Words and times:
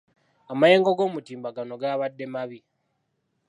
Amayengo 0.51 0.91
g'omutimbagano 0.97 1.73
gabadde 1.81 2.25
mabi. 2.33 2.59